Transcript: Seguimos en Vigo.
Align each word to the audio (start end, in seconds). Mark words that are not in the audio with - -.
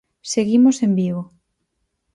Seguimos 0.33 0.77
en 0.85 0.91
Vigo. 0.99 1.23